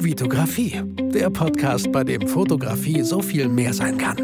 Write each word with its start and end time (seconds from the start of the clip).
Vitografie, 0.00 0.80
der 1.12 1.28
Podcast, 1.28 1.90
bei 1.90 2.04
dem 2.04 2.28
Fotografie 2.28 3.02
so 3.02 3.20
viel 3.20 3.48
mehr 3.48 3.74
sein 3.74 3.98
kann. 3.98 4.16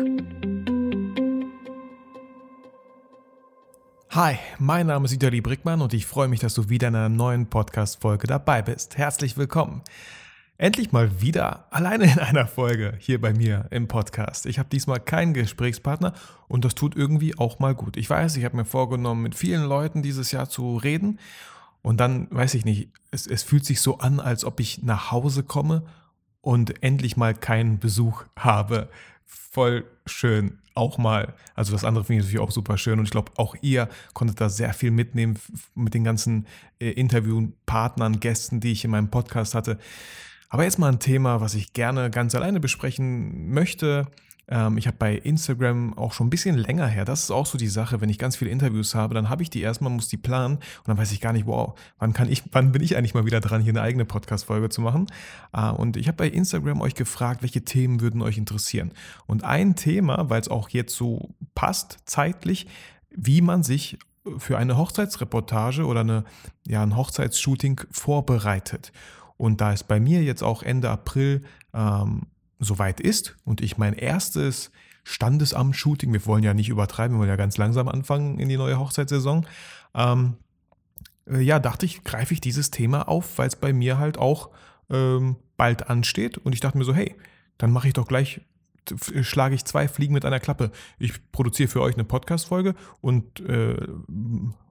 Hi, 4.11 4.37
mein 4.61 4.87
Name 4.87 5.07
ist 5.07 5.11
Vitali 5.11 5.41
Brickmann 5.41 5.83
und 5.83 5.93
ich 5.93 6.07
freue 6.07 6.29
mich, 6.29 6.39
dass 6.39 6.55
du 6.55 6.69
wieder 6.69 6.89
in 6.89 6.95
einer 6.95 7.09
neuen 7.09 7.51
Podcast-Folge 7.51 8.29
dabei 8.29 8.63
bist. 8.63 8.97
Herzlich 8.97 9.37
willkommen. 9.37 9.83
Endlich 10.59 10.93
mal 10.93 11.21
wieder 11.21 11.67
alleine 11.73 12.05
in 12.05 12.21
einer 12.21 12.47
Folge 12.47 12.95
hier 13.01 13.21
bei 13.21 13.33
mir 13.33 13.67
im 13.73 13.89
Podcast. 13.89 14.47
Ich 14.47 14.61
habe 14.61 14.69
diesmal 14.69 15.01
keinen 15.01 15.35
Gesprächspartner 15.35 16.15
und 16.47 16.65
das 16.65 16.77
tut 16.77 16.95
irgendwie 16.95 17.37
auch 17.37 17.59
mal 17.59 17.75
gut. 17.75 17.97
Ich 17.97 18.09
weiß, 18.09 18.37
ich 18.37 18.45
habe 18.45 18.57
mir 18.57 18.65
vorgenommen, 18.65 19.23
mit 19.23 19.35
vielen 19.35 19.65
Leuten 19.65 20.03
dieses 20.03 20.31
Jahr 20.31 20.49
zu 20.49 20.77
reden 20.77 21.19
und 21.85 21.99
dann, 21.99 22.29
weiß 22.31 22.55
ich 22.55 22.65
nicht, 22.65 22.89
es, 23.11 23.27
es 23.27 23.43
fühlt 23.43 23.67
sich 23.67 23.83
so 23.83 23.99
an, 23.99 24.19
als 24.19 24.47
ob 24.47 24.59
ich 24.59 24.83
nach 24.83 25.13
Hause 25.13 25.43
komme 25.43 25.85
und 26.41 26.83
endlich 26.83 27.19
mal 27.19 27.35
keinen 27.35 27.79
Besuch 27.79 28.25
habe. 28.37 28.89
Voll 29.27 29.85
schön, 30.07 30.61
auch 30.73 30.97
mal. 30.97 31.35
Also 31.55 31.73
das 31.73 31.85
andere 31.85 32.07
finde 32.07 32.21
ich 32.21 32.25
natürlich 32.25 32.43
auch 32.43 32.53
super 32.53 32.79
schön 32.79 32.99
und 32.99 33.05
ich 33.05 33.11
glaube, 33.11 33.33
auch 33.37 33.55
ihr 33.61 33.91
konntet 34.15 34.41
da 34.41 34.49
sehr 34.49 34.73
viel 34.73 34.93
mitnehmen 34.93 35.39
mit 35.75 35.93
den 35.93 36.05
ganzen 36.05 36.47
äh, 36.81 36.89
Interviewpartnern, 36.89 38.19
Gästen, 38.19 38.61
die 38.61 38.73
ich 38.73 38.87
in 38.87 38.91
meinem 38.91 39.11
Podcast 39.11 39.55
hatte. 39.55 39.79
Aber 40.49 40.65
jetzt 40.65 40.79
mal 40.79 40.91
ein 40.91 41.01
Thema, 41.01 41.43
was 41.43 41.55
ich 41.55 41.75
gerne 41.75 42.09
ganz 42.09 42.35
alleine 42.35 42.61
besprechen 42.61 43.53
möchte. 43.53 44.07
Ähm, 44.49 44.79
ich 44.79 44.87
habe 44.87 44.97
bei 44.99 45.15
Instagram 45.15 45.95
auch 45.97 46.13
schon 46.13 46.27
ein 46.27 46.31
bisschen 46.31 46.57
länger 46.57 46.87
her, 46.87 47.05
das 47.05 47.25
ist 47.25 47.31
auch 47.31 47.47
so 47.47 47.59
die 47.59 47.69
Sache, 47.69 48.01
wenn 48.01 48.09
ich 48.09 48.19
ganz 48.19 48.37
viele 48.37 48.51
Interviews 48.51 48.95
habe, 48.95 49.15
dann 49.15 49.29
habe 49.29 49.43
ich 49.43 49.51
die 49.51 49.63
erstmal, 49.63 49.91
muss 49.91 50.09
die 50.09 50.17
planen 50.17 50.57
und 50.57 50.89
dann 50.89 50.99
weiß 50.99 51.13
ich 51.13 51.21
gar 51.21 51.33
nicht, 51.33 51.47
wow, 51.47 51.79
wann 51.99 52.13
kann 52.13 52.31
ich, 52.31 52.43
wann 52.53 52.73
bin 52.73 52.83
ich 52.83 52.97
eigentlich 52.97 53.15
mal 53.15 53.27
wieder 53.27 53.41
dran, 53.41 53.63
hier 53.63 53.73
eine 53.73 53.83
eigene 53.83 54.05
Podcast-Folge 54.05 54.69
zu 54.69 54.81
machen. 54.81 55.07
Äh, 55.53 55.71
und 55.71 55.97
ich 55.97 56.09
habe 56.09 56.17
bei 56.17 56.29
Instagram 56.29 56.81
euch 56.81 56.95
gefragt, 56.95 57.43
welche 57.43 57.65
Themen 57.65 58.01
würden 58.01 58.23
euch 58.23 58.39
interessieren. 58.39 58.93
Und 59.27 59.45
ein 59.45 59.77
Thema, 59.77 60.29
weil 60.31 60.41
es 60.41 60.49
auch 60.49 60.69
jetzt 60.69 60.95
so 60.95 61.35
passt, 61.55 61.99
zeitlich, 62.05 62.67
wie 63.11 63.41
man 63.41 63.63
sich 63.63 63.99
für 64.39 64.59
eine 64.59 64.77
Hochzeitsreportage 64.77 65.85
oder 65.85 66.01
eine, 66.01 66.25
ja, 66.67 66.83
ein 66.83 66.97
Hochzeitsshooting 66.97 67.83
vorbereitet. 67.91 68.93
Und 69.37 69.61
da 69.61 69.73
es 69.73 69.85
bei 69.85 70.01
mir 70.01 70.23
jetzt 70.23 70.43
auch 70.43 70.63
Ende 70.63 70.91
April 70.91 71.43
ähm, 71.73 72.23
soweit 72.59 73.01
ist 73.01 73.37
und 73.45 73.61
ich 73.61 73.79
mein 73.79 73.95
erstes 73.95 74.71
Standesamt-Shooting, 75.05 76.13
wir 76.13 76.25
wollen 76.27 76.45
ja 76.45 76.55
nicht 76.55 76.69
übertreiben, 76.69 77.17
wir 77.17 77.21
wollen 77.21 77.29
ja 77.29 77.37
ganz 77.37 77.59
langsam 77.59 77.89
anfangen 77.89 78.39
in 78.39 78.49
die 78.49 78.57
neue 78.57 78.79
Hochzeitssaison, 78.79 79.47
ähm, 79.95 80.37
äh, 81.27 81.41
ja, 81.41 81.59
dachte 81.59 81.87
ich, 81.87 82.05
greife 82.05 82.35
ich 82.35 82.41
dieses 82.41 82.71
Thema 82.71 83.09
auf, 83.09 83.39
weil 83.39 83.49
es 83.49 83.57
bei 83.57 83.73
mir 83.73 83.99
halt 83.99 84.19
auch 84.19 84.51
ähm, 84.91 85.37
bald 85.57 85.89
ansteht. 85.89 86.39
Und 86.39 86.53
ich 86.53 86.61
dachte 86.61 86.79
mir 86.79 86.85
so, 86.85 86.95
hey, 86.95 87.15
dann 87.59 87.71
mache 87.71 87.89
ich 87.89 87.95
doch 87.95 88.07
gleich, 88.07 88.41
schlage 89.23 89.55
ich 89.55 89.65
zwei 89.65 89.89
Fliegen 89.89 90.15
mit 90.15 90.25
einer 90.25 90.41
Klappe. 90.41 90.71
Ich 90.99 91.31
produziere 91.33 91.69
für 91.69 91.81
euch 91.81 91.95
eine 91.95 92.05
Podcast-Folge 92.05 92.75
und 93.01 93.41
äh, 93.41 93.77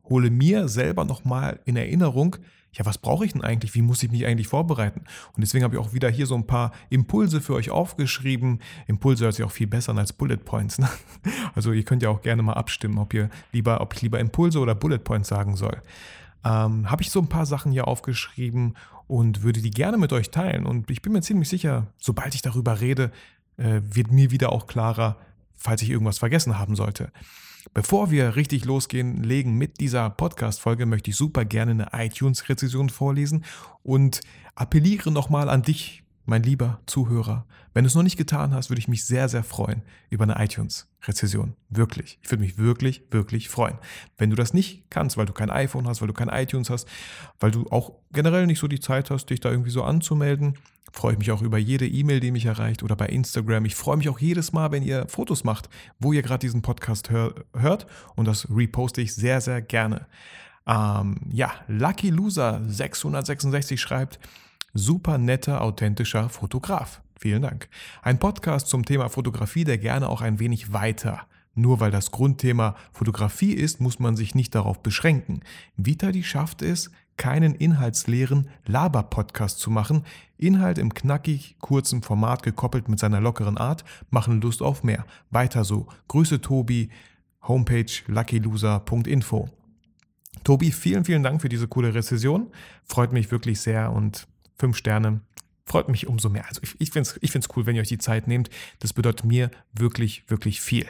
hole 0.04 0.30
mir 0.30 0.68
selber 0.68 1.06
nochmal 1.06 1.60
in 1.66 1.76
Erinnerung, 1.76 2.38
ja, 2.74 2.86
was 2.86 2.98
brauche 2.98 3.26
ich 3.26 3.34
denn 3.34 3.44
eigentlich? 3.44 3.76
Wie 3.76 3.82
muss 3.82 4.02
ich 4.02 4.12
mich 4.12 4.26
eigentlich 4.26 4.48
vorbereiten? 4.48 5.02
Und 5.36 5.42
deswegen 5.42 5.64
habe 5.64 5.76
ich 5.76 5.82
auch 5.82 5.94
wieder 5.94 6.10
hier 6.10 6.26
so 6.26 6.36
ein 6.36 6.48
paar 6.48 6.72
Impulse 6.90 7.40
für 7.40 7.54
euch 7.54 7.70
aufgeschrieben. 7.70 8.60
Impulse 8.88 9.26
hört 9.26 9.36
sich 9.36 9.46
auch 9.46 9.52
viel 9.52 9.68
besser 9.68 9.92
an 9.92 10.00
als 10.00 10.14
Bullet 10.14 10.38
Points. 10.38 10.80
Ne? 10.80 10.90
Also 11.56 11.72
ihr 11.72 11.84
könnt 11.84 12.02
ja 12.02 12.10
auch 12.10 12.22
gerne 12.22 12.42
mal 12.42 12.54
abstimmen, 12.54 12.98
ob 12.98 13.14
ihr 13.14 13.30
lieber, 13.52 13.80
ob 13.82 13.94
ich 13.94 14.02
lieber 14.02 14.20
Impulse 14.20 14.60
oder 14.60 14.74
Bullet 14.74 15.00
Points 15.00 15.30
sagen 15.30 15.56
soll. 15.56 15.82
Ähm, 16.44 16.90
habe 16.90 17.04
ich 17.04 17.12
so 17.12 17.20
ein 17.20 17.28
paar 17.28 17.46
Sachen 17.46 17.72
hier 17.72 17.88
aufgeschrieben 17.88 18.76
und 19.08 19.44
würde 19.44 19.62
die 19.62 19.72
gerne 19.72 19.98
mit 19.98 20.12
euch 20.12 20.32
teilen. 20.32 20.66
Und 20.66 20.90
ich 20.90 21.02
bin 21.02 21.14
mir 21.14 21.22
ziemlich 21.22 21.50
sicher, 21.50 21.88
sobald 22.00 22.34
ich 22.34 22.42
darüber 22.42 22.82
rede, 22.82 23.12
äh, 23.58 23.82
wird 23.84 24.12
mir 24.12 24.32
wieder 24.32 24.52
auch 24.52 24.66
klarer, 24.66 25.18
falls 25.56 25.82
ich 25.84 25.90
irgendwas 25.92 26.18
vergessen 26.18 26.58
haben 26.58 26.76
sollte. 26.76 27.12
Bevor 27.74 28.12
wir 28.12 28.36
richtig 28.36 28.66
losgehen, 28.66 29.24
legen 29.24 29.58
mit 29.58 29.80
dieser 29.80 30.10
Podcast-Folge, 30.10 30.86
möchte 30.86 31.12
ich 31.12 31.16
super 31.16 31.46
gerne 31.46 31.72
eine 31.72 32.06
iTunes-Rezession 32.06 32.90
vorlesen 32.90 33.46
und 33.84 34.22
appelliere 34.56 35.12
nochmal 35.12 35.50
an 35.50 35.62
dich, 35.62 36.03
mein 36.26 36.44
lieber 36.44 36.80
Zuhörer. 36.86 37.46
Wenn 37.74 37.84
du 37.84 37.88
es 37.88 37.96
noch 37.96 38.04
nicht 38.04 38.18
getan 38.18 38.54
hast, 38.54 38.70
würde 38.70 38.80
ich 38.80 38.88
mich 38.88 39.06
sehr, 39.06 39.28
sehr 39.30 39.44
freuen 39.44 39.82
über 40.10 40.24
eine 40.24 40.44
iTunes-Rezession. 40.44 41.56
Wirklich. 41.70 42.20
Ich 42.22 42.32
würde 42.32 42.44
mich 42.44 42.58
wirklich, 42.58 43.04
wirklich 43.12 43.50
freuen. 43.50 43.78
Wenn 44.18 44.30
du 44.30 44.36
das 44.36 44.54
nicht 44.54 44.90
kannst, 44.90 45.18
weil 45.18 45.26
du 45.26 45.34
kein 45.34 45.50
iPhone 45.50 45.88
hast, 45.88 46.02
weil 46.02 46.08
du 46.08 46.14
kein 46.14 46.30
iTunes 46.30 46.70
hast, 46.70 46.88
weil 47.40 47.52
du 47.52 47.66
auch 47.72 47.94
generell 48.12 48.46
nicht 48.46 48.60
so 48.60 48.68
die 48.68 48.80
Zeit 48.80 49.10
hast, 49.10 49.30
dich 49.30 49.40
da 49.40 49.50
irgendwie 49.50 49.72
so 49.72 49.84
anzumelden, 49.84 50.58
freue 50.94 51.14
ich 51.14 51.20
mich 51.20 51.32
auch 51.32 51.42
über 51.42 51.58
jede 51.58 51.88
E-Mail, 51.88 52.20
die 52.20 52.32
mich 52.32 52.46
erreicht 52.46 52.84
oder 52.84 52.96
bei 52.96 53.08
Instagram. 53.08 53.66
Ich 53.66 53.76
freue 53.76 53.98
mich 53.98 54.10
auch 54.10 54.20
jedes 54.20 54.54
Mal, 54.54 54.72
wenn 54.72 54.84
ihr 54.84 55.08
Fotos 55.08 55.44
macht, 55.44 55.68
wo 56.00 56.14
ihr 56.14 56.22
gerade 56.22 56.40
diesen 56.40 56.62
Podcast 56.62 57.10
hör, 57.10 57.34
hört 57.56 57.88
und 58.16 58.28
das 58.28 58.48
reposte 58.50 59.02
ich 59.02 59.16
sehr, 59.16 59.42
sehr 59.42 59.62
gerne. 59.62 60.06
Ähm, 60.68 61.18
ja, 61.30 61.52
Lucky 61.68 62.10
Loser 62.10 62.62
666 62.68 63.82
schreibt, 63.82 64.20
super 64.74 65.18
netter, 65.18 65.62
authentischer 65.62 66.30
Fotograf. 66.30 67.02
Vielen 67.20 67.42
Dank. 67.42 67.70
Ein 68.02 68.20
Podcast 68.20 68.68
zum 68.68 68.86
Thema 68.86 69.10
Fotografie, 69.10 69.64
der 69.64 69.78
gerne 69.78 70.10
auch 70.10 70.22
ein 70.22 70.40
wenig 70.40 70.74
weiter 70.74 71.28
nur 71.56 71.80
weil 71.80 71.92
das 71.92 72.12
Grundthema 72.12 72.76
Fotografie 72.92 73.54
ist, 73.54 73.80
muss 73.80 74.00
man 74.00 74.16
sich 74.16 74.36
nicht 74.36 74.56
darauf 74.56 74.82
beschränken. 74.82 75.42
Vitali 75.78 76.24
schafft 76.24 76.62
es, 76.62 76.92
keinen 77.16 77.54
inhaltsleeren 77.54 78.50
Laber-Podcast 78.66 79.60
zu 79.60 79.70
machen. 79.70 80.04
Inhalt 80.38 80.80
im 80.80 80.94
knackig 80.94 81.58
kurzen 81.60 82.02
Format 82.02 82.42
gekoppelt 82.42 82.90
mit 82.90 83.00
seiner 83.00 83.22
lockeren 83.22 83.58
Art 83.58 83.86
machen 84.10 84.42
Lust 84.42 84.64
auf 84.64 84.84
mehr. 84.84 85.06
Weiter 85.30 85.64
so. 85.64 85.88
Grüße 86.08 86.42
Tobi, 86.42 86.90
Homepage 87.44 87.92
luckyloser.info. 88.08 89.50
Tobi, 90.44 90.72
vielen, 90.72 91.06
vielen 91.06 91.22
Dank 91.22 91.42
für 91.42 91.50
diese 91.50 91.68
coole 91.68 91.94
Rezession. 91.94 92.48
Freut 92.84 93.14
mich 93.14 93.30
wirklich 93.30 93.62
sehr 93.62 93.92
und 93.92 94.28
fünf 94.58 94.78
Sterne 94.78 95.22
freut 95.66 95.88
mich 95.88 96.08
umso 96.08 96.30
mehr. 96.30 96.46
Also 96.48 96.62
ich, 96.62 96.76
ich 96.80 96.92
finde 96.92 97.10
es 97.10 97.20
ich 97.22 97.32
find's 97.32 97.48
cool, 97.56 97.66
wenn 97.66 97.76
ihr 97.76 97.82
euch 97.82 97.88
die 97.88 97.98
Zeit 97.98 98.28
nehmt. 98.28 98.50
Das 98.80 98.94
bedeutet 98.94 99.26
mir 99.26 99.50
wirklich, 99.72 100.24
wirklich 100.28 100.60
viel. 100.60 100.86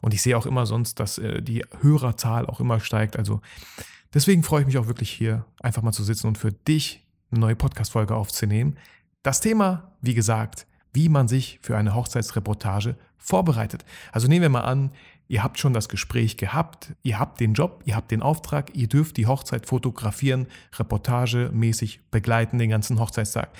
Und 0.00 0.14
ich 0.14 0.22
sehe 0.22 0.36
auch 0.36 0.46
immer 0.46 0.66
sonst, 0.66 0.98
dass 0.98 1.18
äh, 1.18 1.42
die 1.42 1.64
Hörerzahl 1.80 2.46
auch 2.46 2.60
immer 2.60 2.80
steigt. 2.80 3.16
Also 3.16 3.40
Deswegen 4.16 4.42
freue 4.42 4.62
ich 4.62 4.66
mich 4.66 4.78
auch 4.78 4.86
wirklich 4.86 5.10
hier 5.10 5.44
einfach 5.60 5.82
mal 5.82 5.92
zu 5.92 6.02
sitzen 6.02 6.26
und 6.28 6.38
für 6.38 6.50
dich 6.50 7.04
eine 7.30 7.40
neue 7.40 7.54
Podcast-Folge 7.54 8.14
aufzunehmen. 8.14 8.78
Das 9.22 9.42
Thema, 9.42 9.92
wie 10.00 10.14
gesagt, 10.14 10.66
wie 10.94 11.10
man 11.10 11.28
sich 11.28 11.58
für 11.60 11.76
eine 11.76 11.94
Hochzeitsreportage 11.94 12.96
vorbereitet. 13.18 13.84
Also 14.12 14.28
nehmen 14.28 14.42
wir 14.42 14.48
mal 14.48 14.60
an, 14.60 14.92
ihr 15.28 15.42
habt 15.42 15.58
schon 15.58 15.72
das 15.72 15.88
Gespräch 15.88 16.36
gehabt, 16.36 16.94
ihr 17.02 17.18
habt 17.18 17.40
den 17.40 17.54
Job, 17.54 17.82
ihr 17.84 17.96
habt 17.96 18.10
den 18.10 18.22
Auftrag, 18.22 18.74
ihr 18.74 18.88
dürft 18.88 19.16
die 19.16 19.26
Hochzeit 19.26 19.66
fotografieren, 19.66 20.46
reportagemäßig 20.74 22.00
begleiten 22.10 22.58
den 22.58 22.70
ganzen 22.70 22.98
Hochzeitstag. 23.00 23.50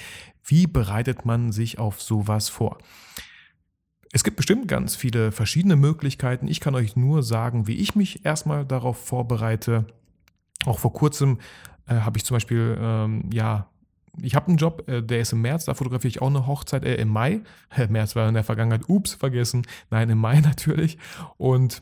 Wie 0.44 0.66
bereitet 0.66 1.24
man 1.24 1.50
sich 1.52 1.78
auf 1.78 2.00
sowas 2.00 2.48
vor? 2.48 2.78
Es 4.12 4.24
gibt 4.24 4.36
bestimmt 4.36 4.68
ganz 4.68 4.96
viele 4.96 5.32
verschiedene 5.32 5.76
Möglichkeiten. 5.76 6.48
Ich 6.48 6.60
kann 6.60 6.74
euch 6.74 6.96
nur 6.96 7.22
sagen, 7.22 7.66
wie 7.66 7.74
ich 7.76 7.96
mich 7.96 8.24
erstmal 8.24 8.64
darauf 8.64 8.96
vorbereite. 9.04 9.86
Auch 10.64 10.78
vor 10.78 10.92
kurzem 10.92 11.38
äh, 11.86 11.96
habe 11.96 12.16
ich 12.16 12.24
zum 12.24 12.36
Beispiel, 12.36 12.78
ähm, 12.80 13.28
ja, 13.32 13.68
ich 14.22 14.34
habe 14.34 14.48
einen 14.48 14.56
Job, 14.56 14.88
äh, 14.88 15.02
der 15.02 15.20
ist 15.20 15.32
im 15.32 15.42
März, 15.42 15.64
da 15.64 15.74
fotografiere 15.74 16.08
ich 16.08 16.22
auch 16.22 16.28
eine 16.28 16.46
Hochzeit, 16.46 16.84
äh, 16.84 16.96
im 16.96 17.08
Mai. 17.08 17.40
März 17.88 18.16
war 18.16 18.28
in 18.28 18.34
der 18.34 18.44
Vergangenheit, 18.44 18.88
ups, 18.88 19.14
vergessen. 19.14 19.66
Nein, 19.90 20.10
im 20.10 20.18
Mai 20.18 20.40
natürlich. 20.44 20.98
Und 21.36 21.80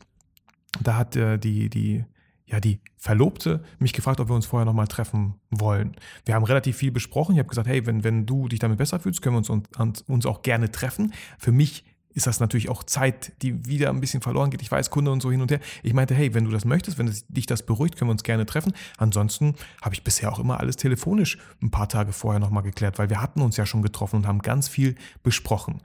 da 0.81 0.97
hat 0.97 1.17
äh, 1.17 1.39
die, 1.39 1.71
die, 1.71 2.05
ja, 2.47 2.61
die 2.61 2.81
Verlobte 2.97 3.63
mich 3.79 3.93
gefragt, 3.93 4.21
ob 4.21 4.29
wir 4.29 4.35
uns 4.35 4.47
vorher 4.47 4.65
nochmal 4.65 4.89
treffen 4.89 5.35
wollen. 5.51 5.97
Wir 6.25 6.35
haben 6.35 6.45
relativ 6.45 6.77
viel 6.77 6.91
besprochen. 6.91 7.35
Ich 7.35 7.39
habe 7.39 7.49
gesagt, 7.49 7.69
hey, 7.69 7.87
wenn, 7.87 8.05
wenn 8.05 8.27
du 8.27 8.49
dich 8.49 8.59
damit 8.59 8.79
besser 8.79 8.99
fühlst, 8.99 9.23
können 9.23 9.35
wir 9.35 9.39
uns, 9.39 9.51
uns, 9.51 10.03
uns 10.03 10.27
auch 10.27 10.43
gerne 10.43 10.71
treffen. 10.71 11.13
Für 11.39 11.53
mich 11.53 11.85
ist 12.15 12.27
das 12.27 12.41
natürlich 12.41 12.69
auch 12.69 12.85
Zeit, 12.85 13.33
die 13.43 13.67
wieder 13.67 13.91
ein 13.91 14.01
bisschen 14.01 14.21
verloren 14.21 14.51
geht. 14.51 14.63
Ich 14.63 14.71
weiß, 14.71 14.91
Kunde 14.91 15.11
und 15.11 15.21
so 15.21 15.31
hin 15.31 15.43
und 15.43 15.51
her. 15.51 15.61
Ich 15.83 15.93
meinte, 15.95 16.15
hey, 16.15 16.33
wenn 16.33 16.45
du 16.45 16.51
das 16.51 16.65
möchtest, 16.65 16.97
wenn 16.99 17.13
dich 17.29 17.47
das 17.47 17.65
beruhigt, 17.65 17.97
können 17.97 18.09
wir 18.09 18.13
uns 18.13 18.23
gerne 18.23 18.47
treffen. 18.47 18.73
Ansonsten 18.99 19.55
habe 19.83 19.95
ich 19.95 20.05
bisher 20.05 20.33
auch 20.33 20.39
immer 20.39 20.61
alles 20.61 20.77
telefonisch 20.77 21.39
ein 21.61 21.71
paar 21.71 21.89
Tage 21.89 22.13
vorher 22.13 22.41
nochmal 22.41 22.63
geklärt, 22.63 22.99
weil 22.99 23.11
wir 23.11 23.21
hatten 23.21 23.41
uns 23.41 23.57
ja 23.57 23.67
schon 23.67 23.83
getroffen 23.83 24.17
und 24.17 24.27
haben 24.27 24.41
ganz 24.41 24.69
viel 24.69 24.95
besprochen. 25.23 25.83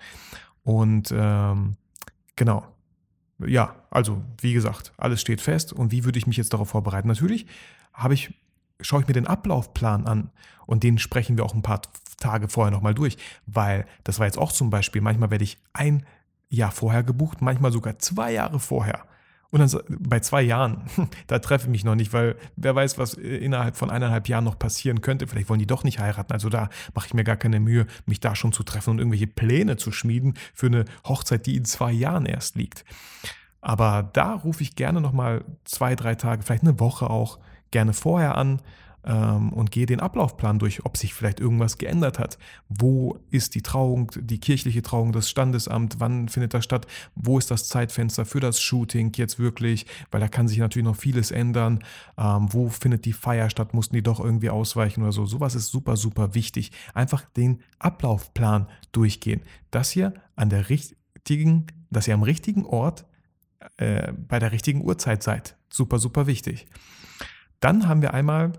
Und 0.63 1.13
ähm, 1.15 1.75
genau. 2.35 2.65
Ja, 3.45 3.75
also 3.89 4.21
wie 4.41 4.53
gesagt, 4.53 4.91
alles 4.97 5.21
steht 5.21 5.41
fest. 5.41 5.73
Und 5.73 5.91
wie 5.91 6.03
würde 6.03 6.19
ich 6.19 6.27
mich 6.27 6.37
jetzt 6.37 6.53
darauf 6.53 6.69
vorbereiten? 6.69 7.07
Natürlich 7.07 7.47
habe 7.93 8.13
ich 8.13 8.33
schaue 8.81 9.01
ich 9.01 9.07
mir 9.07 9.13
den 9.13 9.27
Ablaufplan 9.27 10.05
an 10.07 10.29
und 10.65 10.83
den 10.83 10.97
sprechen 10.97 11.37
wir 11.37 11.45
auch 11.45 11.53
ein 11.53 11.61
paar 11.61 11.81
Tage 12.17 12.47
vorher 12.47 12.71
nochmal 12.71 12.93
durch, 12.93 13.17
weil 13.45 13.85
das 14.03 14.19
war 14.19 14.25
jetzt 14.25 14.37
auch 14.37 14.51
zum 14.51 14.69
Beispiel, 14.69 15.01
manchmal 15.01 15.31
werde 15.31 15.43
ich 15.43 15.57
ein 15.73 16.05
Jahr 16.50 16.72
vorher 16.72 17.04
gebucht, 17.04 17.42
manchmal 17.42 17.72
sogar 17.72 18.00
zwei 18.00 18.31
Jahre 18.31 18.60
vorher. 18.60 19.06
Und 19.51 19.60
dann 19.62 19.81
bei 19.90 20.19
zwei 20.19 20.44
Jahren, 20.44 20.84
da 21.28 21.40
treffe 21.40 21.66
ich 21.66 21.72
mich 21.72 21.84
noch 21.84 21.96
nicht, 21.96 22.13
weil 22.13 22.36
wer 22.56 22.75
weiß, 22.75 22.98
was 22.98 23.16
äh, 23.16 23.38
innerhalb 23.38 23.75
von 23.75 23.90
eineinhalb 23.90 24.28
Jahren 24.28 24.44
noch 24.44 24.60
passieren 24.60 25.01
könnte. 25.01 25.28
Vielleicht 25.28 25.50
wollen 25.50 25.60
die 25.60 25.68
doch 25.68 25.84
nicht 25.84 26.00
heiraten. 26.00 26.34
Also 26.34 26.50
da 26.50 26.69
mache 26.94 27.07
ich 27.07 27.13
mir 27.13 27.24
gar 27.24 27.38
keine 27.38 27.60
Mühe, 27.60 27.88
mich 28.06 28.19
da 28.19 28.36
schon 28.36 28.51
zu 28.51 28.63
treffen 28.63 28.92
und 28.92 29.00
irgendwelche 29.00 29.28
Pläne 29.28 29.78
zu 29.78 29.92
schmieden 29.92 30.36
für 30.54 30.68
eine 30.68 30.86
Hochzeit, 31.07 31.46
die 31.46 31.56
in 31.56 31.66
zwei 31.66 31.92
Jahren 31.92 32.25
erst 32.25 32.56
liegt. 32.56 32.86
Aber 33.62 34.10
da 34.13 34.34
rufe 34.34 34.62
ich 34.62 34.75
gerne 34.75 35.01
nochmal 35.01 35.44
zwei, 35.66 35.96
drei 35.96 36.16
Tage, 36.16 36.44
vielleicht 36.44 36.63
eine 36.63 36.80
Woche 36.80 37.10
auch 37.10 37.40
gerne 37.72 37.94
vorher 37.94 38.38
an 38.38 38.62
ähm, 39.04 39.54
und 39.54 39.72
gehe 39.72 39.86
den 39.86 40.00
Ablaufplan 40.00 40.60
durch, 40.60 40.86
ob 40.86 40.98
sich 40.98 41.13
vielleicht 41.13 41.40
irgendwas 41.40 41.78
geändert 41.78 42.19
hat. 42.19 42.38
Wo 42.68 43.18
ist 43.31 43.56
die 43.56 43.62
Trauung, 43.62 44.12
die 44.16 44.40
kirchliche 44.40 44.81
Trauung, 44.81 45.12
das 45.12 45.30
Standesamt, 45.30 46.00
wann 46.00 46.30
findet 46.30 46.54
das 46.54 46.63
statt, 46.63 46.88
wo 47.16 47.38
ist 47.38 47.51
das 47.51 47.68
Zeitfenster 47.68 48.25
für 48.25 48.40
das 48.40 48.62
Shooting 48.62 49.12
jetzt 49.16 49.40
wirklich, 49.40 49.86
weil 50.12 50.22
da 50.22 50.28
kann 50.28 50.48
sich 50.48 50.57
natürlich 50.57 50.88
noch 50.88 50.96
vieles 50.96 51.31
ändern. 51.31 51.80
Ähm, 52.18 52.48
wo 52.51 52.69
findet 52.69 53.06
die 53.06 53.13
Feier 53.13 53.50
statt, 53.50 53.74
mussten 53.74 53.96
die 53.96 54.04
doch 54.04 54.19
irgendwie 54.19 54.50
ausweichen 54.50 55.01
oder 55.01 55.12
so. 55.12 55.25
Sowas 55.25 55.56
ist 55.56 55.68
super, 55.68 55.98
super 55.98 56.36
wichtig. 56.36 56.72
Einfach 56.94 57.25
den 57.38 57.62
Ablaufplan 57.80 58.68
durchgehen, 58.92 59.42
dass 59.72 59.96
ihr 59.96 60.13
an 60.36 60.50
der 60.50 60.69
richtigen, 60.69 61.68
dass 61.90 62.07
ihr 62.07 62.13
am 62.13 62.24
richtigen 62.24 62.66
Ort 62.66 63.06
äh, 63.78 64.13
bei 64.13 64.40
der 64.40 64.51
richtigen 64.51 64.81
Uhrzeit 64.81 65.24
seid. 65.24 65.57
Super, 65.69 66.00
super 66.00 66.28
wichtig. 66.28 66.68
Dann 67.60 67.88
haben 67.88 68.01
wir 68.01 68.13
einmal 68.13 68.54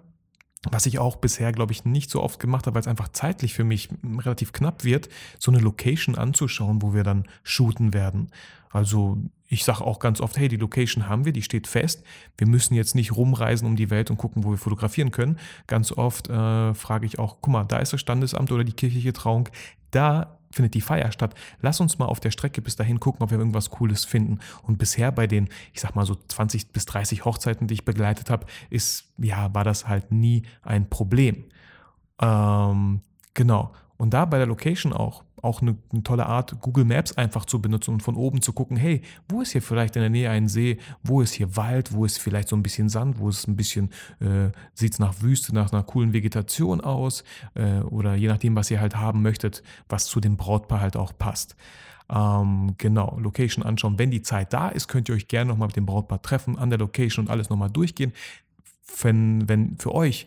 was 0.71 0.87
ich 0.87 0.99
auch 0.99 1.17
bisher, 1.17 1.53
glaube 1.53 1.73
ich, 1.73 1.85
nicht 1.85 2.11
so 2.11 2.23
oft 2.23 2.39
gemacht 2.39 2.67
habe, 2.67 2.75
weil 2.75 2.83
es 2.83 2.87
einfach 2.87 3.09
zeitlich 3.09 3.55
für 3.55 3.65
mich 3.65 3.89
relativ 4.03 4.53
knapp 4.53 4.85
wird, 4.85 5.09
so 5.39 5.51
eine 5.51 5.61
Location 5.61 6.17
anzuschauen, 6.17 6.83
wo 6.83 6.93
wir 6.93 7.03
dann 7.03 7.27
shooten 7.43 7.95
werden. 7.95 8.31
Also 8.71 9.19
ich 9.49 9.65
sage 9.65 9.85
auch 9.85 9.99
ganz 9.99 10.21
oft, 10.21 10.37
hey, 10.37 10.49
die 10.49 10.57
Location 10.57 11.09
haben 11.09 11.25
wir, 11.25 11.33
die 11.33 11.43
steht 11.43 11.67
fest. 11.67 12.05
Wir 12.37 12.47
müssen 12.47 12.75
jetzt 12.75 12.95
nicht 12.95 13.17
rumreisen 13.17 13.67
um 13.67 13.75
die 13.75 13.91
Welt 13.91 14.11
und 14.11 14.17
gucken, 14.17 14.45
wo 14.45 14.51
wir 14.51 14.59
fotografieren 14.59 15.11
können. 15.11 15.39
Ganz 15.67 15.93
oft 15.93 16.29
äh, 16.29 16.75
frage 16.75 17.06
ich 17.06 17.19
auch, 17.19 17.39
guck 17.41 17.53
mal, 17.53 17.65
da 17.65 17.79
ist 17.79 17.93
das 17.93 18.01
Standesamt 18.01 18.53
oder 18.53 18.63
die 18.63 18.73
kirchliche 18.73 19.13
Trauung. 19.13 19.49
Da 19.91 20.39
findet 20.50 20.75
die 20.75 20.81
Feier 20.81 21.12
statt. 21.12 21.35
Lass 21.61 21.81
uns 21.81 21.99
mal 21.99 22.06
auf 22.06 22.20
der 22.20 22.31
Strecke 22.31 22.61
bis 22.62 22.76
dahin 22.76 23.00
gucken, 23.00 23.23
ob 23.23 23.31
wir 23.31 23.38
irgendwas 23.38 23.70
Cooles 23.70 24.05
finden. 24.05 24.41
Und 24.62 24.79
bisher 24.79 25.12
bei 25.12 25.26
den, 25.26 25.49
ich 25.73 25.81
sag 25.81 25.94
mal 25.94 26.06
so 26.06 26.14
20 26.14 26.73
bis 26.73 26.87
30 26.87 27.25
Hochzeiten, 27.25 27.67
die 27.67 27.75
ich 27.75 27.85
begleitet 27.85 28.31
habe, 28.31 28.47
ist, 28.69 29.12
ja, 29.19 29.55
war 29.55 29.64
das 29.64 29.87
halt 29.87 30.11
nie 30.11 30.43
ein 30.62 30.88
Problem. 30.88 31.44
Ähm, 32.20 33.02
genau. 33.35 33.73
Und 34.00 34.14
da 34.14 34.25
bei 34.25 34.38
der 34.38 34.47
Location 34.47 34.94
auch, 34.94 35.25
auch 35.43 35.61
eine, 35.61 35.76
eine, 35.93 36.02
tolle 36.02 36.25
Art, 36.25 36.58
Google 36.62 36.87
Maps 36.87 37.12
einfach 37.19 37.44
zu 37.44 37.61
benutzen 37.61 37.93
und 37.93 38.02
von 38.02 38.17
oben 38.17 38.41
zu 38.41 38.55
gucken, 38.55 38.79
hey, 38.79 39.02
wo 39.29 39.43
ist 39.43 39.52
hier 39.52 39.61
vielleicht 39.61 39.94
in 39.94 40.00
der 40.00 40.08
Nähe 40.08 40.31
ein 40.31 40.49
See, 40.49 40.79
wo 41.02 41.20
ist 41.20 41.35
hier 41.35 41.55
Wald, 41.55 41.93
wo 41.93 42.06
ist 42.06 42.17
vielleicht 42.17 42.49
so 42.49 42.56
ein 42.56 42.62
bisschen 42.62 42.88
Sand, 42.88 43.19
wo 43.19 43.29
ist 43.29 43.47
ein 43.47 43.56
bisschen, 43.56 43.91
äh, 44.20 44.52
sieht 44.73 44.94
es 44.94 45.00
nach 45.00 45.20
Wüste, 45.20 45.55
nach 45.55 45.70
einer 45.70 45.82
coolen 45.82 46.14
Vegetation 46.14 46.81
aus 46.81 47.25
äh, 47.52 47.81
oder 47.81 48.14
je 48.14 48.29
nachdem, 48.29 48.56
was 48.56 48.70
ihr 48.70 48.81
halt 48.81 48.97
haben 48.97 49.20
möchtet, 49.20 49.62
was 49.87 50.06
zu 50.06 50.19
dem 50.19 50.38
Brautpaar 50.38 50.81
halt 50.81 50.96
auch 50.96 51.12
passt. 51.19 51.55
Ähm, 52.08 52.76
genau, 52.79 53.19
Location 53.20 53.62
anschauen. 53.62 53.99
Wenn 53.99 54.11
die 54.11 54.23
Zeit 54.23 54.55
da 54.55 54.70
ist, 54.70 54.88
könnt 54.88 55.11
ihr 55.11 55.14
euch 55.14 55.29
gerne 55.29 55.50
nochmal 55.50 55.69
mit 55.69 55.76
dem 55.76 55.85
Brautpaar 55.85 56.23
treffen, 56.23 56.58
an 56.58 56.70
der 56.70 56.79
Location 56.79 57.26
und 57.26 57.31
alles 57.31 57.50
nochmal 57.50 57.70
durchgehen. 57.70 58.14
Wenn, 59.03 59.46
wenn 59.46 59.76
für 59.76 59.94
euch 59.94 60.26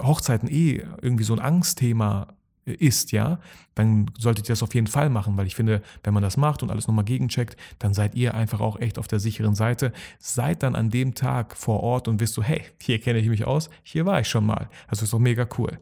Hochzeiten 0.00 0.48
eh 0.48 0.82
irgendwie 1.02 1.24
so 1.24 1.34
ein 1.34 1.40
Angstthema 1.40 2.28
ist, 2.64 3.12
ja, 3.12 3.40
dann 3.74 4.10
solltet 4.18 4.48
ihr 4.48 4.52
das 4.52 4.62
auf 4.62 4.74
jeden 4.74 4.86
Fall 4.86 5.10
machen, 5.10 5.36
weil 5.36 5.46
ich 5.46 5.54
finde, 5.54 5.82
wenn 6.04 6.14
man 6.14 6.22
das 6.22 6.36
macht 6.36 6.62
und 6.62 6.70
alles 6.70 6.86
nochmal 6.86 7.04
gegencheckt, 7.04 7.56
dann 7.78 7.94
seid 7.94 8.14
ihr 8.14 8.34
einfach 8.34 8.60
auch 8.60 8.78
echt 8.78 8.98
auf 8.98 9.08
der 9.08 9.18
sicheren 9.18 9.54
Seite. 9.54 9.92
Seid 10.18 10.62
dann 10.62 10.74
an 10.76 10.90
dem 10.90 11.14
Tag 11.14 11.56
vor 11.56 11.80
Ort 11.80 12.08
und 12.08 12.20
wisst 12.20 12.34
so, 12.34 12.42
hey, 12.42 12.62
hier 12.80 13.00
kenne 13.00 13.18
ich 13.18 13.28
mich 13.28 13.44
aus, 13.46 13.70
hier 13.82 14.06
war 14.06 14.20
ich 14.20 14.28
schon 14.28 14.46
mal. 14.46 14.68
Also 14.86 15.04
ist 15.04 15.12
doch 15.12 15.18
mega 15.18 15.46
cool. 15.58 15.78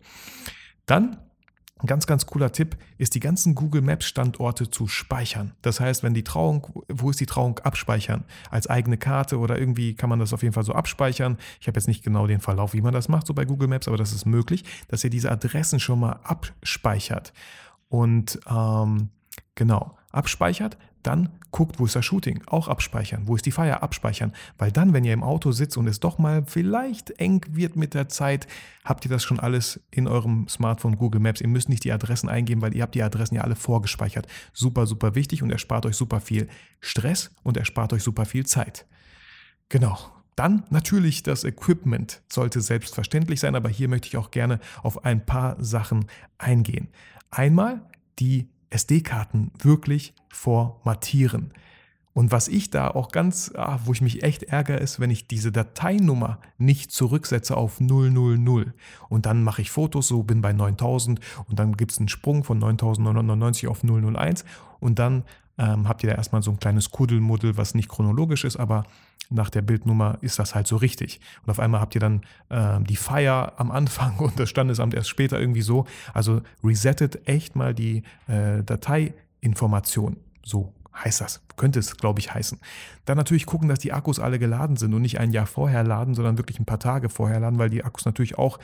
Dann 0.87 1.19
ein 1.83 1.87
ganz, 1.87 2.07
ganz 2.07 2.27
cooler 2.27 2.53
Tipp 2.53 2.77
ist, 2.99 3.15
die 3.15 3.21
ganzen 3.21 3.55
Google 3.55 3.83
Maps 3.83 4.07
Standorte 4.07 4.71
zu 4.71 4.87
speichern. 4.87 5.53
Das 5.63 5.81
heißt, 5.81 6.03
wenn 6.03 6.15
die 6.15 6.25
Trauung, 6.25 6.85
wo 6.89 7.11
ist 7.11 7.21
die 7.21 7.27
Trauung, 7.27 7.59
abspeichern. 7.61 8.25
Als 8.51 8.69
eigene 8.69 8.99
Karte 8.99 9.39
oder 9.39 9.59
irgendwie 9.59 9.95
kann 9.95 10.11
man 10.11 10.19
das 10.19 10.33
auf 10.33 10.43
jeden 10.43 10.53
Fall 10.53 10.65
so 10.65 10.73
abspeichern. 10.73 11.39
Ich 11.61 11.69
habe 11.69 11.79
jetzt 11.79 11.89
nicht 11.89 12.05
genau 12.05 12.27
den 12.27 12.41
Verlauf, 12.41 12.75
wie 12.75 12.81
man 12.81 12.93
das 12.93 13.09
macht, 13.09 13.27
so 13.27 13.35
bei 13.35 13.45
Google 13.45 13.69
Maps, 13.69 13.89
aber 13.89 13.97
das 13.97 14.13
ist 14.13 14.27
möglich, 14.27 14.65
dass 14.89 15.05
ihr 15.05 15.11
diese 15.11 15.31
Adressen 15.31 15.81
schon 15.81 16.01
mal 16.01 16.21
abspeichert. 16.25 17.33
Und 17.89 18.39
ähm, 18.49 19.09
genau, 19.55 19.97
abspeichert, 20.13 20.77
dann 21.03 21.31
guckt, 21.51 21.79
wo 21.79 21.87
ist 21.87 21.97
das 21.97 22.05
Shooting, 22.05 22.43
auch 22.47 22.69
abspeichern, 22.69 23.27
wo 23.27 23.35
ist 23.35 23.47
die 23.47 23.51
Feier, 23.51 23.83
abspeichern, 23.83 24.33
weil 24.59 24.71
dann, 24.71 24.93
wenn 24.93 25.05
ihr 25.05 25.13
im 25.13 25.23
Auto 25.23 25.53
sitzt 25.53 25.77
und 25.77 25.87
es 25.87 26.01
doch 26.01 26.19
mal 26.19 26.45
vielleicht 26.47 27.11
eng 27.19 27.45
wird 27.51 27.77
mit 27.77 27.95
der 27.95 28.09
Zeit, 28.09 28.47
habt 28.85 29.05
ihr 29.05 29.11
das 29.11 29.23
schon 29.23 29.41
alles 29.41 29.81
in 29.91 30.07
eurem 30.07 30.47
Smartphone 30.49 30.97
Google 30.97 31.21
Maps. 31.21 31.41
Ihr 31.41 31.49
müsst 31.49 31.69
nicht 31.69 31.85
die 31.85 31.93
Adressen 31.93 32.29
eingeben, 32.29 32.63
weil 32.63 32.75
ihr 32.75 32.83
habt 32.83 32.95
die 32.95 33.03
Adressen 33.03 33.35
ja 33.35 33.43
alle 33.43 33.57
vorgespeichert. 33.57 34.27
Super, 34.53 34.87
super 34.87 35.15
wichtig 35.15 35.43
und 35.43 35.51
erspart 35.51 35.87
euch 35.87 35.97
super 35.97 36.21
viel 36.21 36.49
Stress 36.81 37.31
und 37.43 37.57
erspart 37.57 37.93
euch 37.93 38.03
super 38.03 38.25
viel 38.25 38.47
Zeit. 38.47 38.87
Genau. 39.69 39.99
Dann 40.37 40.65
natürlich 40.71 41.23
das 41.23 41.45
Equipment 41.45 42.23
sollte 42.33 42.61
selbstverständlich 42.63 43.41
sein, 43.41 43.55
aber 43.55 43.69
hier 43.69 43.89
möchte 43.89 44.09
ich 44.09 44.17
auch 44.17 44.31
gerne 44.31 44.59
auf 44.83 45.05
ein 45.05 45.27
paar 45.27 45.63
Sachen 45.63 46.07
eingehen. 46.39 46.89
Einmal 47.31 47.83
die 48.19 48.49
SD-Karten 48.71 49.51
wirklich 49.59 50.15
formatieren. 50.29 51.53
Und 52.13 52.33
was 52.33 52.49
ich 52.49 52.71
da 52.71 52.89
auch 52.89 53.13
ganz, 53.13 53.53
ah, 53.55 53.79
wo 53.85 53.93
ich 53.93 54.01
mich 54.01 54.25
echt 54.25 54.43
ärgere, 54.43 54.79
ist, 54.79 54.99
wenn 54.99 55.11
ich 55.11 55.29
diese 55.29 55.53
Dateinummer 55.53 56.41
nicht 56.59 56.91
zurücksetze 56.91 57.57
auf 57.57 57.79
000 57.81 58.77
und 59.09 59.27
dann 59.27 59.45
mache 59.45 59.63
ich 59.63 59.71
Fotos, 59.71 60.09
so 60.09 60.25
bin 60.25 60.41
bei 60.41 60.53
9000 60.53 61.21
und 61.49 61.59
dann 61.59 61.77
gibt 61.77 61.93
es 61.93 61.99
einen 61.99 62.09
Sprung 62.09 62.43
von 62.43 62.59
9999 62.59 63.69
auf 63.69 63.85
001 63.85 64.45
und 64.81 64.99
dann 64.99 65.25
ähm, 65.61 65.87
habt 65.87 66.03
ihr 66.03 66.11
da 66.11 66.17
erstmal 66.17 66.43
so 66.43 66.51
ein 66.51 66.59
kleines 66.59 66.91
Kuddelmuddel, 66.91 67.57
was 67.59 67.75
nicht 67.75 67.89
chronologisch 67.89 68.45
ist, 68.45 68.57
aber 68.57 68.85
nach 69.29 69.51
der 69.51 69.63
Bildnummer 69.63 70.19
ist 70.23 70.39
das 70.39 70.55
halt 70.55 70.67
so 70.67 70.77
richtig. 70.77 71.21
Und 71.45 71.51
auf 71.51 71.61
einmal 71.61 71.81
habt 71.81 71.95
ihr 71.95 72.01
dann 72.01 72.23
äh, 72.49 72.81
die 72.81 72.97
Feier 72.97 73.53
am 73.59 73.71
Anfang 73.71 74.17
und 74.19 74.41
das 74.41 74.49
Standesamt 74.49 74.95
erst 74.95 75.11
später 75.11 75.39
irgendwie 75.39 75.63
so. 75.63 75.85
Also 76.15 76.41
resettet 76.65 77.29
echt 77.29 77.57
mal 77.57 77.75
die 77.75 78.03
äh, 78.27 78.65
Dateiinformation. 78.65 80.17
So 80.43 80.73
heißt 80.95 81.21
das. 81.21 81.43
Könnte 81.57 81.79
es, 81.79 81.97
glaube 81.99 82.21
ich, 82.21 82.33
heißen. 82.33 82.59
Dann 83.05 83.19
natürlich 83.19 83.45
gucken, 83.45 83.69
dass 83.69 83.79
die 83.79 83.93
Akkus 83.93 84.19
alle 84.19 84.39
geladen 84.39 84.77
sind 84.77 84.95
und 84.95 85.03
nicht 85.03 85.21
ein 85.21 85.31
Jahr 85.31 85.47
vorher 85.47 85.85
laden, 85.85 86.15
sondern 86.15 86.39
wirklich 86.39 86.59
ein 86.59 86.65
paar 86.65 86.81
Tage 86.81 87.11
vorher 87.11 87.39
laden, 87.39 87.59
weil 87.59 87.71
die 87.71 87.85
Akkus 87.85 88.07
natürlich 88.07 88.39
auch 88.39 88.59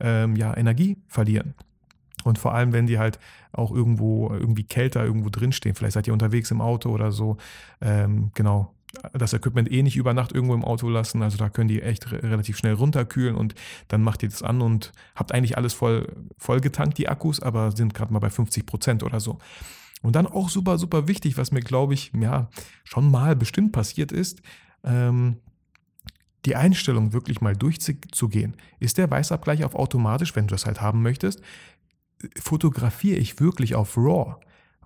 ähm, 0.00 0.34
ja, 0.34 0.56
Energie 0.56 0.98
verlieren. 1.06 1.54
Und 2.24 2.38
vor 2.38 2.54
allem, 2.54 2.72
wenn 2.72 2.86
die 2.86 2.98
halt 2.98 3.18
auch 3.52 3.72
irgendwo 3.72 4.30
irgendwie 4.30 4.64
kälter 4.64 5.04
irgendwo 5.04 5.30
drinstehen, 5.30 5.74
vielleicht 5.74 5.94
seid 5.94 6.06
ihr 6.06 6.12
unterwegs 6.12 6.50
im 6.50 6.60
Auto 6.60 6.90
oder 6.90 7.12
so, 7.12 7.36
ähm, 7.80 8.30
genau, 8.34 8.74
das 9.12 9.32
Equipment 9.32 9.70
eh 9.70 9.82
nicht 9.82 9.96
über 9.96 10.14
Nacht 10.14 10.32
irgendwo 10.32 10.54
im 10.54 10.64
Auto 10.64 10.88
lassen. 10.88 11.22
Also 11.22 11.38
da 11.38 11.48
können 11.48 11.68
die 11.68 11.82
echt 11.82 12.10
relativ 12.10 12.56
schnell 12.56 12.74
runterkühlen 12.74 13.36
und 13.36 13.54
dann 13.88 14.02
macht 14.02 14.22
ihr 14.22 14.28
das 14.28 14.42
an 14.42 14.60
und 14.60 14.92
habt 15.14 15.32
eigentlich 15.32 15.56
alles 15.56 15.72
voll, 15.72 16.12
voll 16.38 16.60
getankt, 16.60 16.98
die 16.98 17.08
Akkus, 17.08 17.40
aber 17.40 17.72
sind 17.72 17.94
gerade 17.94 18.12
mal 18.12 18.18
bei 18.18 18.30
50 18.30 18.66
Prozent 18.66 19.02
oder 19.02 19.20
so. 19.20 19.38
Und 20.02 20.16
dann 20.16 20.26
auch 20.26 20.48
super, 20.48 20.78
super 20.78 21.08
wichtig, 21.08 21.36
was 21.36 21.52
mir, 21.52 21.60
glaube 21.60 21.94
ich, 21.94 22.10
ja, 22.18 22.48
schon 22.84 23.10
mal 23.10 23.36
bestimmt 23.36 23.72
passiert 23.72 24.12
ist, 24.12 24.40
ähm, 24.82 25.36
die 26.46 26.56
Einstellung 26.56 27.12
wirklich 27.12 27.42
mal 27.42 27.54
durchzugehen. 27.54 28.56
Ist 28.78 28.96
der 28.96 29.10
Weißabgleich 29.10 29.62
auf 29.62 29.74
automatisch, 29.74 30.34
wenn 30.34 30.46
du 30.46 30.54
das 30.54 30.64
halt 30.64 30.80
haben 30.80 31.02
möchtest? 31.02 31.42
Fotografiere 32.36 33.18
ich 33.18 33.40
wirklich 33.40 33.74
auf 33.74 33.96
RAW? 33.96 34.36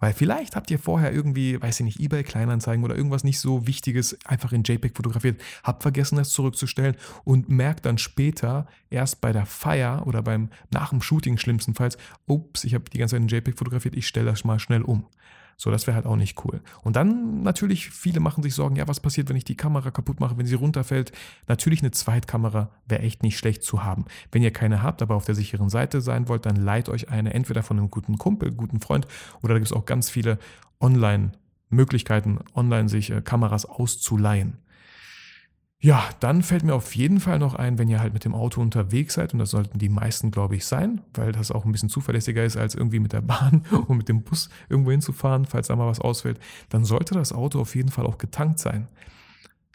Weil 0.00 0.12
vielleicht 0.12 0.57
habt 0.57 0.71
ihr 0.71 0.79
vorher 0.79 1.12
irgendwie, 1.12 1.61
weiß 1.61 1.81
ich 1.81 1.85
nicht, 1.87 2.00
eBay 2.00 2.25
Kleinanzeigen 2.25 2.85
oder 2.85 2.97
irgendwas 2.97 3.25
nicht 3.25 3.38
so 3.38 3.67
Wichtiges 3.67 4.19
einfach 4.26 4.53
in 4.53 4.62
JPEG 4.62 4.95
fotografiert, 4.95 5.41
habt 5.62 5.83
vergessen, 5.83 6.17
das 6.17 6.31
zurückzustellen 6.31 6.97
und 7.25 7.49
merkt 7.49 7.87
dann 7.87 7.97
später 7.97 8.67
erst 8.91 9.21
bei 9.21 9.33
der 9.33 9.47
Feier 9.47 10.07
oder 10.07 10.23
beim 10.23 10.50
nach 10.71 10.91
dem 10.91 11.00
Shooting 11.00 11.38
schlimmstenfalls, 11.38 11.97
ups, 12.26 12.64
ich 12.64 12.75
habe 12.75 12.91
die 12.91 12.99
ganze 12.99 13.14
Zeit 13.14 13.23
in 13.23 13.29
JPEG 13.29 13.57
fotografiert, 13.57 13.97
ich 13.97 14.07
stelle 14.07 14.26
das 14.26 14.45
mal 14.45 14.59
schnell 14.59 14.83
um. 14.83 15.07
So, 15.56 15.70
das 15.70 15.87
wäre 15.87 15.94
halt 15.94 16.06
auch 16.06 16.16
nicht 16.16 16.44
cool. 16.44 16.61
Und 16.82 16.96
dann 16.96 17.42
natürlich, 17.42 17.90
viele 17.90 18.20
machen 18.20 18.42
sich 18.42 18.54
Sorgen, 18.54 18.76
ja, 18.76 18.88
was 18.88 19.00
passiert, 19.00 19.28
wenn 19.28 19.37
ich 19.37 19.44
die 19.44 19.56
Kamera 19.56 19.90
kaputt 19.90 20.20
mache, 20.20 20.37
wenn 20.37 20.46
sie 20.46 20.54
runterfällt? 20.54 21.12
Natürlich 21.46 21.80
eine 21.82 21.90
Zweitkamera 21.90 22.70
wäre 22.87 23.02
echt 23.02 23.23
nicht 23.23 23.38
schlecht 23.38 23.62
zu 23.62 23.84
haben. 23.84 24.04
Wenn 24.32 24.42
ihr 24.42 24.52
keine 24.52 24.82
habt, 24.82 25.02
aber 25.02 25.14
auf 25.14 25.25
der 25.25 25.34
sicheren 25.34 25.68
Seite 25.68 26.00
sein 26.00 26.28
wollt, 26.28 26.46
dann 26.46 26.56
leiht 26.56 26.88
euch 26.88 27.08
eine 27.08 27.34
entweder 27.34 27.62
von 27.62 27.78
einem 27.78 27.90
guten 27.90 28.18
Kumpel, 28.18 28.52
guten 28.52 28.80
Freund 28.80 29.06
oder 29.42 29.54
da 29.54 29.58
gibt 29.58 29.70
es 29.70 29.76
auch 29.76 29.87
ganz 29.87 30.11
viele 30.11 30.38
Online-Möglichkeiten, 30.80 32.40
online 32.54 32.88
sich 32.88 33.11
äh, 33.11 33.23
Kameras 33.23 33.66
auszuleihen. 33.66 34.58
Ja, 35.85 36.09
dann 36.21 36.43
fällt 36.43 36.64
mir 36.64 36.75
auf 36.75 36.97
jeden 36.97 37.21
Fall 37.21 37.38
noch 37.38 37.55
ein, 37.55 37.76
wenn 37.76 37.91
ihr 37.91 38.00
halt 38.00 38.14
mit 38.14 38.25
dem 38.25 38.35
Auto 38.35 38.62
unterwegs 38.62 39.12
seid, 39.12 39.35
und 39.35 39.38
das 39.38 39.50
sollten 39.50 39.79
die 39.79 39.91
meisten, 39.91 40.31
glaube 40.31 40.57
ich, 40.57 40.64
sein, 40.64 41.03
weil 41.12 41.31
das 41.31 41.50
auch 41.53 41.67
ein 41.67 41.73
bisschen 41.73 41.91
zuverlässiger 41.91 42.43
ist, 42.43 42.57
als 42.57 42.75
irgendwie 42.75 43.00
mit 43.00 43.12
der 43.12 43.21
Bahn 43.21 43.67
und 43.87 43.99
mit 43.99 44.09
dem 44.09 44.23
Bus 44.23 44.49
irgendwo 44.71 44.93
hinzufahren, 44.93 45.45
falls 45.45 45.67
da 45.67 45.76
mal 45.76 45.87
was 45.87 46.00
ausfällt, 46.00 46.41
dann 46.71 46.87
sollte 46.87 47.12
das 47.12 47.35
Auto 47.35 47.61
auf 47.61 47.75
jeden 47.75 47.91
Fall 47.91 48.07
auch 48.07 48.17
getankt 48.17 48.61
sein. 48.61 48.88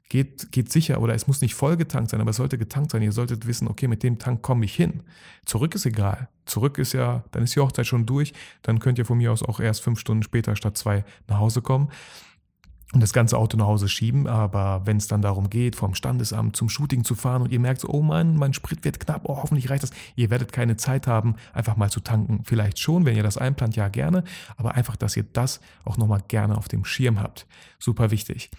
geht, 0.09 0.51
geht 0.51 0.71
sicher 0.71 0.99
oder 0.99 1.13
es 1.13 1.27
muss 1.27 1.41
nicht 1.41 1.53
voll 1.53 1.77
getankt 1.77 2.09
sein, 2.09 2.21
aber 2.21 2.31
es 2.31 2.37
sollte 2.37 2.57
getankt 2.57 2.89
sein. 2.89 3.03
Ihr 3.03 3.11
solltet 3.11 3.45
wissen, 3.45 3.67
okay, 3.67 3.87
mit 3.87 4.01
dem 4.01 4.17
Tank 4.17 4.41
komme 4.41 4.65
ich 4.65 4.73
hin. 4.73 5.03
Zurück 5.45 5.75
ist 5.75 5.85
egal. 5.85 6.27
Zurück 6.45 6.79
ist 6.79 6.93
ja, 6.93 7.23
dann 7.29 7.43
ist 7.43 7.55
die 7.55 7.59
Hochzeit 7.59 7.85
schon 7.85 8.07
durch. 8.07 8.33
Dann 8.63 8.79
könnt 8.79 8.97
ihr 8.97 9.05
von 9.05 9.19
mir 9.19 9.31
aus 9.31 9.43
auch 9.43 9.59
erst 9.59 9.83
fünf 9.83 9.99
Stunden 9.99 10.23
später 10.23 10.55
statt 10.55 10.75
zwei 10.75 11.05
nach 11.27 11.37
Hause 11.37 11.61
kommen 11.61 11.91
und 12.93 13.01
das 13.01 13.13
ganze 13.13 13.37
Auto 13.37 13.55
nach 13.57 13.67
Hause 13.67 13.87
schieben. 13.87 14.27
Aber 14.27 14.81
wenn 14.85 14.97
es 14.97 15.07
dann 15.07 15.21
darum 15.21 15.49
geht, 15.49 15.75
vom 15.75 15.93
Standesamt 15.93 16.55
zum 16.55 16.69
Shooting 16.69 17.03
zu 17.03 17.15
fahren 17.15 17.43
und 17.43 17.51
ihr 17.51 17.59
merkt 17.59 17.81
so, 17.81 17.89
oh 17.89 18.01
Mann, 18.01 18.35
mein 18.35 18.53
Sprit 18.53 18.83
wird 18.83 18.99
knapp, 18.99 19.21
oh, 19.25 19.37
hoffentlich 19.41 19.69
reicht 19.69 19.83
das. 19.83 19.91
Ihr 20.15 20.29
werdet 20.29 20.51
keine 20.51 20.77
Zeit 20.77 21.07
haben, 21.07 21.35
einfach 21.53 21.77
mal 21.77 21.91
zu 21.91 21.99
tanken. 21.99 22.41
Vielleicht 22.45 22.79
schon, 22.79 23.05
wenn 23.05 23.15
ihr 23.15 23.23
das 23.23 23.37
einplant, 23.37 23.75
ja 23.75 23.87
gerne. 23.89 24.23
Aber 24.57 24.75
einfach, 24.75 24.95
dass 24.95 25.15
ihr 25.15 25.25
das 25.33 25.59
auch 25.85 25.97
nochmal 25.97 26.23
gerne 26.27 26.57
auf 26.57 26.67
dem 26.67 26.83
Schirm 26.83 27.19
habt. 27.19 27.45
Super 27.77 28.11
wichtig. 28.11 28.49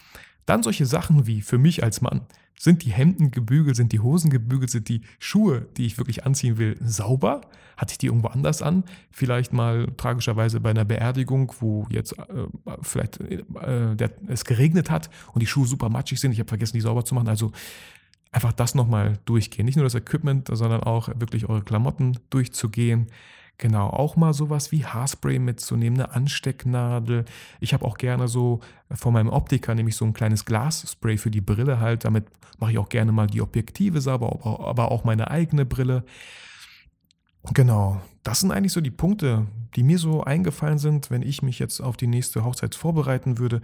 Dann 0.50 0.64
solche 0.64 0.84
Sachen 0.84 1.28
wie 1.28 1.42
für 1.42 1.58
mich 1.58 1.84
als 1.84 2.00
Mann. 2.00 2.22
Sind 2.58 2.84
die 2.84 2.90
Hemden 2.90 3.30
gebügelt, 3.30 3.76
sind 3.76 3.92
die 3.92 4.00
Hosen 4.00 4.30
gebügelt, 4.30 4.68
sind 4.68 4.88
die 4.88 5.02
Schuhe, 5.20 5.68
die 5.76 5.86
ich 5.86 5.96
wirklich 5.96 6.26
anziehen 6.26 6.58
will, 6.58 6.76
sauber? 6.80 7.42
Hatte 7.76 7.92
ich 7.92 7.98
die 7.98 8.06
irgendwo 8.06 8.26
anders 8.26 8.60
an? 8.60 8.82
Vielleicht 9.12 9.52
mal 9.52 9.86
tragischerweise 9.96 10.58
bei 10.58 10.70
einer 10.70 10.84
Beerdigung, 10.84 11.52
wo 11.60 11.86
jetzt 11.88 12.18
äh, 12.18 12.24
vielleicht 12.82 13.20
äh, 13.20 13.94
der, 13.94 14.10
es 14.26 14.44
geregnet 14.44 14.90
hat 14.90 15.08
und 15.34 15.40
die 15.40 15.46
Schuhe 15.46 15.68
super 15.68 15.88
matschig 15.88 16.18
sind. 16.18 16.32
Ich 16.32 16.40
habe 16.40 16.48
vergessen, 16.48 16.76
die 16.76 16.80
sauber 16.80 17.04
zu 17.04 17.14
machen. 17.14 17.28
Also 17.28 17.52
einfach 18.32 18.52
das 18.52 18.74
nochmal 18.74 19.20
durchgehen. 19.26 19.66
Nicht 19.66 19.76
nur 19.76 19.84
das 19.84 19.94
Equipment, 19.94 20.48
sondern 20.52 20.82
auch 20.82 21.10
wirklich 21.14 21.48
eure 21.48 21.62
Klamotten 21.62 22.18
durchzugehen. 22.28 23.06
Genau, 23.60 23.88
auch 23.88 24.16
mal 24.16 24.32
sowas 24.32 24.72
wie 24.72 24.86
Haarspray 24.86 25.38
mitzunehmen, 25.38 26.00
eine 26.00 26.14
Anstecknadel. 26.14 27.26
Ich 27.60 27.74
habe 27.74 27.84
auch 27.84 27.98
gerne 27.98 28.26
so 28.26 28.60
von 28.90 29.12
meinem 29.12 29.28
Optiker 29.28 29.74
nämlich 29.74 29.96
so 29.96 30.06
ein 30.06 30.14
kleines 30.14 30.46
Glasspray 30.46 31.18
für 31.18 31.30
die 31.30 31.42
Brille 31.42 31.78
halt. 31.78 32.06
Damit 32.06 32.24
mache 32.58 32.72
ich 32.72 32.78
auch 32.78 32.88
gerne 32.88 33.12
mal 33.12 33.26
die 33.26 33.42
Objektive 33.42 34.00
sauber, 34.00 34.64
aber 34.66 34.90
auch 34.90 35.04
meine 35.04 35.30
eigene 35.30 35.66
Brille. 35.66 36.04
Genau, 37.52 38.00
das 38.22 38.40
sind 38.40 38.50
eigentlich 38.50 38.72
so 38.72 38.80
die 38.80 38.90
Punkte, 38.90 39.46
die 39.76 39.82
mir 39.82 39.98
so 39.98 40.24
eingefallen 40.24 40.78
sind, 40.78 41.10
wenn 41.10 41.20
ich 41.20 41.42
mich 41.42 41.58
jetzt 41.58 41.80
auf 41.80 41.98
die 41.98 42.06
nächste 42.06 42.46
Hochzeit 42.46 42.74
vorbereiten 42.74 43.36
würde. 43.36 43.60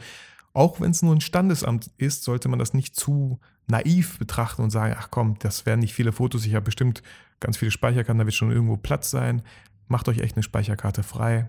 Auch 0.52 0.78
wenn 0.78 0.90
es 0.90 1.00
nur 1.00 1.14
ein 1.14 1.22
Standesamt 1.22 1.90
ist, 1.96 2.22
sollte 2.22 2.50
man 2.50 2.58
das 2.58 2.74
nicht 2.74 2.96
zu 2.96 3.40
naiv 3.66 4.18
betrachten 4.18 4.62
und 4.62 4.68
sagen, 4.68 4.94
ach 4.98 5.08
komm, 5.10 5.38
das 5.38 5.64
werden 5.64 5.80
nicht 5.80 5.94
viele 5.94 6.12
Fotos, 6.12 6.44
ich 6.44 6.54
habe 6.54 6.66
bestimmt 6.66 7.02
ganz 7.40 7.56
viele 7.56 7.70
Speicherkarten, 7.70 8.18
da 8.18 8.26
wird 8.26 8.34
schon 8.34 8.52
irgendwo 8.52 8.76
Platz 8.76 9.10
sein. 9.10 9.42
Macht 9.88 10.08
euch 10.08 10.18
echt 10.18 10.36
eine 10.36 10.42
Speicherkarte 10.42 11.02
frei. 11.02 11.48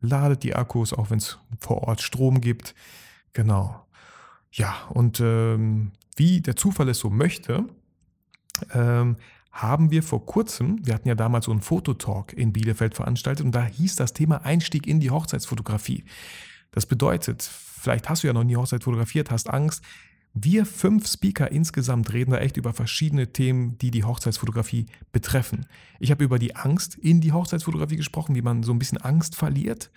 Ladet 0.00 0.42
die 0.42 0.54
Akkus, 0.54 0.92
auch 0.92 1.10
wenn 1.10 1.18
es 1.18 1.38
vor 1.60 1.82
Ort 1.82 2.00
Strom 2.00 2.40
gibt. 2.40 2.74
Genau. 3.32 3.86
Ja, 4.52 4.74
und 4.88 5.20
ähm, 5.20 5.92
wie 6.16 6.40
der 6.40 6.56
Zufall 6.56 6.88
es 6.88 6.98
so 6.98 7.10
möchte, 7.10 7.64
ähm, 8.72 9.16
haben 9.52 9.90
wir 9.90 10.02
vor 10.02 10.24
kurzem, 10.26 10.84
wir 10.84 10.94
hatten 10.94 11.08
ja 11.08 11.14
damals 11.14 11.46
so 11.46 11.50
einen 11.50 11.60
Fototalk 11.60 12.32
in 12.32 12.52
Bielefeld 12.52 12.94
veranstaltet 12.94 13.44
und 13.44 13.52
da 13.52 13.64
hieß 13.64 13.96
das 13.96 14.12
Thema 14.12 14.44
Einstieg 14.44 14.86
in 14.86 15.00
die 15.00 15.10
Hochzeitsfotografie. 15.10 16.04
Das 16.70 16.86
bedeutet, 16.86 17.42
vielleicht 17.42 18.08
hast 18.08 18.22
du 18.22 18.28
ja 18.28 18.32
noch 18.32 18.44
nie 18.44 18.56
Hochzeit 18.56 18.84
fotografiert, 18.84 19.30
hast 19.30 19.50
Angst, 19.50 19.84
wir 20.32 20.64
fünf 20.64 21.08
Speaker 21.08 21.50
insgesamt 21.50 22.12
reden 22.12 22.30
da 22.30 22.38
echt 22.38 22.56
über 22.56 22.72
verschiedene 22.72 23.32
Themen, 23.32 23.76
die 23.78 23.90
die 23.90 24.04
Hochzeitsfotografie 24.04 24.86
betreffen. 25.10 25.66
Ich 25.98 26.10
habe 26.10 26.22
über 26.22 26.38
die 26.38 26.54
Angst 26.54 26.94
in 26.94 27.20
die 27.20 27.32
Hochzeitsfotografie 27.32 27.96
gesprochen, 27.96 28.36
wie 28.36 28.42
man 28.42 28.62
so 28.62 28.72
ein 28.72 28.78
bisschen 28.78 28.98
Angst 28.98 29.34
verliert. 29.34 29.90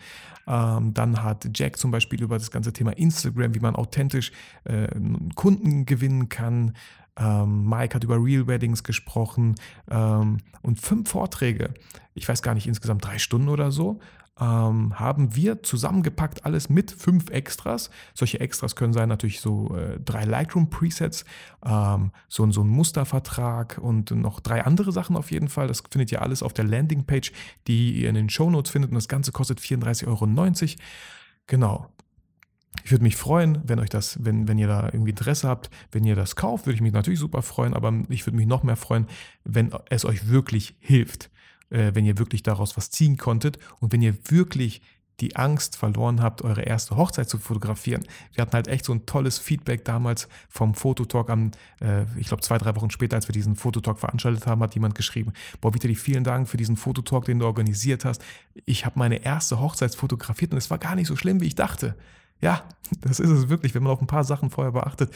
Ähm, 0.47 0.93
dann 0.93 1.21
hat 1.21 1.47
Jack 1.53 1.77
zum 1.77 1.91
Beispiel 1.91 2.21
über 2.21 2.37
das 2.37 2.49
ganze 2.49 2.73
Thema 2.73 2.91
Instagram, 2.91 3.53
wie 3.53 3.59
man 3.59 3.75
authentisch 3.75 4.31
äh, 4.63 4.87
Kunden 5.35 5.85
gewinnen 5.85 6.29
kann. 6.29 6.73
Ähm, 7.15 7.69
Mike 7.69 7.93
hat 7.93 8.03
über 8.03 8.17
Real 8.17 8.47
Weddings 8.47 8.83
gesprochen 8.83 9.53
ähm, 9.91 10.37
und 10.63 10.81
fünf 10.81 11.09
Vorträge. 11.09 11.75
Ich 12.15 12.27
weiß 12.27 12.41
gar 12.41 12.55
nicht, 12.55 12.67
insgesamt 12.67 13.05
drei 13.05 13.19
Stunden 13.19 13.49
oder 13.49 13.71
so 13.71 13.99
ähm, 14.39 14.99
haben 14.99 15.35
wir 15.35 15.61
zusammengepackt 15.61 16.45
alles 16.45 16.69
mit 16.69 16.91
fünf 16.91 17.29
Extras. 17.29 17.91
Solche 18.13 18.39
Extras 18.39 18.75
können 18.75 18.93
sein 18.93 19.09
natürlich 19.09 19.41
so 19.41 19.75
äh, 19.75 19.99
drei 19.99 20.25
Lightroom-Presets, 20.25 21.25
ähm, 21.65 22.11
so, 22.27 22.49
so 22.51 22.61
ein 22.61 22.67
Mustervertrag 22.67 23.77
und 23.79 24.11
noch 24.11 24.39
drei 24.39 24.63
andere 24.63 24.91
Sachen 24.91 25.15
auf 25.15 25.31
jeden 25.31 25.49
Fall. 25.49 25.67
Das 25.67 25.83
findet 25.89 26.11
ihr 26.11 26.21
alles 26.21 26.41
auf 26.41 26.53
der 26.53 26.65
Landingpage, 26.65 27.31
die 27.67 28.01
ihr 28.01 28.09
in 28.09 28.15
den 28.15 28.29
Shownotes 28.29 28.71
findet 28.71 28.89
und 28.89 28.95
das 28.95 29.07
Ganze 29.07 29.31
kostet 29.31 29.59
34,90 29.59 30.07
Euro. 30.07 30.27
Genau. 31.45 31.89
Ich 32.83 32.91
würde 32.91 33.03
mich 33.03 33.15
freuen, 33.15 33.61
wenn 33.65 33.79
euch 33.79 33.89
das, 33.89 34.17
wenn, 34.25 34.47
wenn 34.47 34.57
ihr 34.57 34.67
da 34.67 34.85
irgendwie 34.85 35.11
Interesse 35.11 35.47
habt, 35.47 35.69
wenn 35.91 36.05
ihr 36.05 36.15
das 36.15 36.35
kauft, 36.35 36.65
würde 36.65 36.75
ich 36.75 36.81
mich 36.81 36.91
natürlich 36.91 37.19
super 37.19 37.43
freuen, 37.43 37.75
aber 37.75 37.93
ich 38.09 38.25
würde 38.25 38.35
mich 38.35 38.47
noch 38.47 38.63
mehr 38.63 38.75
freuen, 38.75 39.05
wenn 39.43 39.71
es 39.89 40.05
euch 40.05 40.27
wirklich 40.27 40.75
hilft 40.79 41.29
wenn 41.73 42.05
ihr 42.05 42.17
wirklich 42.17 42.43
daraus 42.43 42.77
was 42.77 42.91
ziehen 42.91 43.17
konntet 43.17 43.57
und 43.79 43.91
wenn 43.91 44.01
ihr 44.01 44.15
wirklich 44.29 44.81
die 45.19 45.35
Angst 45.35 45.75
verloren 45.77 46.21
habt, 46.21 46.41
eure 46.41 46.63
erste 46.63 46.97
Hochzeit 46.97 47.29
zu 47.29 47.37
fotografieren. 47.37 48.03
Wir 48.33 48.41
hatten 48.41 48.53
halt 48.53 48.67
echt 48.67 48.85
so 48.85 48.93
ein 48.93 49.05
tolles 49.05 49.37
Feedback 49.37 49.85
damals 49.85 50.27
vom 50.49 50.73
Fototalk 50.73 51.29
am, 51.29 51.51
äh, 51.81 52.03
ich 52.17 52.27
glaube 52.27 52.41
zwei, 52.41 52.57
drei 52.57 52.75
Wochen 52.75 52.89
später, 52.89 53.15
als 53.15 53.27
wir 53.27 53.33
diesen 53.33 53.55
Fototalk 53.55 53.99
veranstaltet 53.99 54.47
haben, 54.47 54.61
hat 54.61 54.73
jemand 54.73 54.95
geschrieben, 54.95 55.33
boah 55.61 55.73
Vitali, 55.73 55.95
vielen 55.95 56.23
Dank 56.23 56.49
für 56.49 56.57
diesen 56.57 56.77
Fototalk, 56.77 57.25
den 57.25 57.39
du 57.39 57.45
organisiert 57.45 58.05
hast. 58.05 58.23
Ich 58.65 58.85
habe 58.85 58.97
meine 58.97 59.23
erste 59.23 59.59
Hochzeit 59.59 59.93
fotografiert 59.95 60.51
und 60.51 60.57
es 60.57 60.69
war 60.69 60.79
gar 60.79 60.95
nicht 60.95 61.07
so 61.07 61.15
schlimm, 61.15 61.41
wie 61.41 61.47
ich 61.47 61.55
dachte. 61.55 61.95
Ja, 62.43 62.61
das 62.99 63.21
ist 63.21 63.29
es 63.29 63.47
wirklich. 63.47 63.73
Wenn 63.73 63.83
man 63.83 63.93
auf 63.93 64.01
ein 64.01 64.07
paar 64.07 64.25
Sachen 64.25 64.49
vorher 64.49 64.73
beachtet, 64.73 65.13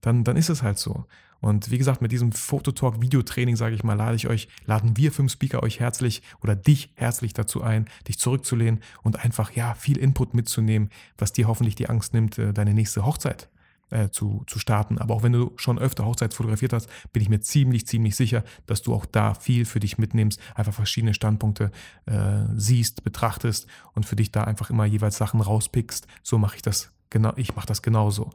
dann, 0.00 0.24
dann 0.24 0.36
ist 0.36 0.48
es 0.48 0.62
halt 0.62 0.78
so. 0.78 1.04
Und 1.40 1.70
wie 1.70 1.76
gesagt, 1.76 2.00
mit 2.00 2.12
diesem 2.12 2.32
Fototalk-Videotraining, 2.32 3.56
sage 3.56 3.74
ich 3.74 3.84
mal, 3.84 3.92
lade 3.92 4.16
ich 4.16 4.26
euch, 4.26 4.48
laden 4.64 4.96
wir 4.96 5.12
fünf 5.12 5.32
Speaker 5.32 5.62
euch 5.62 5.80
herzlich 5.80 6.22
oder 6.40 6.56
dich 6.56 6.90
herzlich 6.94 7.34
dazu 7.34 7.62
ein, 7.62 7.90
dich 8.08 8.18
zurückzulehnen 8.18 8.80
und 9.02 9.22
einfach 9.22 9.52
ja 9.52 9.74
viel 9.74 9.98
Input 9.98 10.32
mitzunehmen, 10.32 10.88
was 11.18 11.32
dir 11.32 11.46
hoffentlich 11.46 11.74
die 11.74 11.90
Angst 11.90 12.14
nimmt, 12.14 12.38
äh, 12.38 12.54
deine 12.54 12.72
nächste 12.72 13.04
Hochzeit 13.04 13.50
äh, 13.92 14.10
zu, 14.10 14.42
zu 14.46 14.58
starten. 14.58 14.98
Aber 14.98 15.14
auch 15.14 15.22
wenn 15.22 15.32
du 15.32 15.52
schon 15.56 15.78
öfter 15.78 16.04
Hochzeit 16.04 16.34
fotografiert 16.34 16.72
hast, 16.72 16.88
bin 17.12 17.22
ich 17.22 17.28
mir 17.28 17.40
ziemlich, 17.40 17.86
ziemlich 17.86 18.16
sicher, 18.16 18.42
dass 18.66 18.82
du 18.82 18.94
auch 18.94 19.06
da 19.06 19.34
viel 19.34 19.64
für 19.64 19.80
dich 19.80 19.98
mitnimmst, 19.98 20.40
einfach 20.54 20.72
verschiedene 20.72 21.14
Standpunkte 21.14 21.70
äh, 22.06 22.44
siehst, 22.56 23.04
betrachtest 23.04 23.66
und 23.94 24.06
für 24.06 24.16
dich 24.16 24.32
da 24.32 24.44
einfach 24.44 24.70
immer 24.70 24.84
jeweils 24.84 25.16
Sachen 25.16 25.40
rauspickst. 25.40 26.06
So 26.22 26.38
mache 26.38 26.56
ich 26.56 26.62
das 26.62 26.90
genau, 27.10 27.32
ich 27.36 27.54
mache 27.54 27.66
das 27.66 27.82
genauso. 27.82 28.30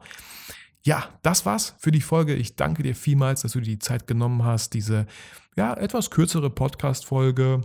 Ja, 0.82 1.08
das 1.22 1.44
war's 1.44 1.74
für 1.78 1.90
die 1.90 2.00
Folge. 2.00 2.34
Ich 2.34 2.56
danke 2.56 2.82
dir 2.82 2.94
vielmals, 2.94 3.42
dass 3.42 3.52
du 3.52 3.60
dir 3.60 3.72
die 3.72 3.78
Zeit 3.78 4.06
genommen 4.06 4.44
hast, 4.44 4.72
diese 4.74 5.06
ja, 5.56 5.74
etwas 5.74 6.10
kürzere 6.10 6.50
Podcast-Folge 6.50 7.62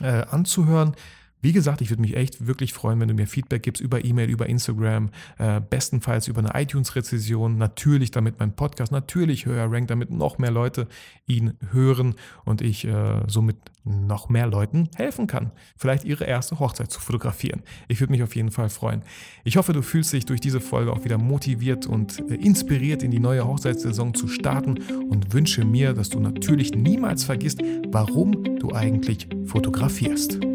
äh, 0.00 0.24
anzuhören. 0.30 0.94
Wie 1.40 1.52
gesagt, 1.52 1.80
ich 1.80 1.90
würde 1.90 2.02
mich 2.02 2.16
echt 2.16 2.46
wirklich 2.46 2.72
freuen, 2.72 3.00
wenn 3.00 3.08
du 3.08 3.14
mir 3.14 3.26
Feedback 3.26 3.62
gibst 3.62 3.80
über 3.80 4.04
E-Mail, 4.04 4.28
über 4.28 4.48
Instagram, 4.48 5.10
äh, 5.38 5.60
bestenfalls 5.60 6.26
über 6.26 6.40
eine 6.40 6.60
iTunes-Rezession, 6.60 7.56
natürlich 7.58 8.10
damit 8.10 8.40
mein 8.40 8.54
Podcast 8.56 8.90
natürlich 8.90 9.46
höher 9.46 9.70
rankt, 9.70 9.90
damit 9.90 10.10
noch 10.10 10.38
mehr 10.38 10.50
Leute 10.50 10.88
ihn 11.26 11.54
hören 11.70 12.14
und 12.44 12.60
ich 12.60 12.84
äh, 12.84 13.22
somit 13.28 13.56
noch 13.84 14.28
mehr 14.28 14.46
Leuten 14.46 14.88
helfen 14.96 15.26
kann, 15.26 15.52
vielleicht 15.76 16.04
ihre 16.04 16.24
erste 16.24 16.58
Hochzeit 16.58 16.90
zu 16.90 17.00
fotografieren. 17.00 17.62
Ich 17.88 18.00
würde 18.00 18.12
mich 18.12 18.22
auf 18.22 18.36
jeden 18.36 18.50
Fall 18.50 18.68
freuen. 18.68 19.02
Ich 19.44 19.56
hoffe, 19.56 19.72
du 19.72 19.82
fühlst 19.82 20.12
dich 20.12 20.26
durch 20.26 20.40
diese 20.40 20.60
Folge 20.60 20.92
auch 20.92 21.04
wieder 21.04 21.18
motiviert 21.18 21.86
und 21.86 22.20
äh, 22.30 22.34
inspiriert 22.34 23.02
in 23.02 23.10
die 23.10 23.20
neue 23.20 23.46
Hochzeitssaison 23.46 24.14
zu 24.14 24.28
starten 24.28 24.78
und 25.08 25.32
wünsche 25.32 25.64
mir, 25.64 25.94
dass 25.94 26.10
du 26.10 26.20
natürlich 26.20 26.72
niemals 26.72 27.24
vergisst, 27.24 27.60
warum 27.88 28.58
du 28.58 28.72
eigentlich 28.72 29.28
fotografierst. 29.46 30.47